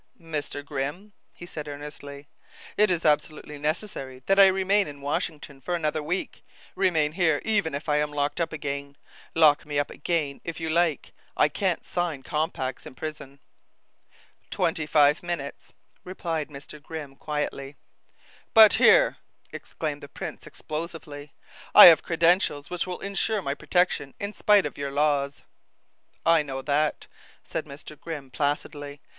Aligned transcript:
"Mr. 0.19 0.65
Grimm," 0.65 1.13
he 1.31 1.45
said 1.45 1.67
earnestly, 1.67 2.27
"it 2.75 2.89
is 2.89 3.05
absolutely 3.05 3.59
necessary 3.59 4.23
that 4.25 4.39
I 4.39 4.47
remain 4.47 4.87
in 4.87 4.99
Washington 4.99 5.61
for 5.61 5.75
another 5.75 6.01
week 6.01 6.43
remain 6.73 7.11
here 7.11 7.39
even 7.45 7.75
if 7.75 7.87
I 7.87 7.97
am 7.97 8.09
locked 8.09 8.41
up 8.41 8.51
again 8.51 8.97
lock 9.35 9.63
me 9.63 9.77
up 9.77 9.91
again 9.91 10.41
if 10.43 10.59
you 10.59 10.71
like. 10.71 11.11
I 11.37 11.49
can't 11.49 11.85
sign 11.85 12.23
compacts 12.23 12.87
in 12.87 12.95
prison." 12.95 13.41
"Twenty 14.49 14.87
five 14.87 15.21
minutes," 15.21 15.71
replied 16.03 16.49
Mr. 16.49 16.81
Grimm 16.81 17.15
quietly. 17.15 17.75
"But 18.55 18.73
here," 18.81 19.17
exclaimed 19.53 20.01
the 20.01 20.07
prince 20.07 20.47
explosively, 20.47 21.31
"I 21.75 21.85
have 21.85 22.01
credentials 22.01 22.71
which 22.71 22.87
will 22.87 23.01
insure 23.01 23.43
my 23.43 23.53
protection 23.53 24.15
in 24.19 24.33
spite 24.33 24.65
of 24.65 24.79
your 24.79 24.89
laws." 24.89 25.43
"I 26.25 26.41
know 26.41 26.63
that," 26.63 27.05
said 27.43 27.65
Mr. 27.67 27.99
Grimm 27.99 28.31
placidly. 28.31 28.99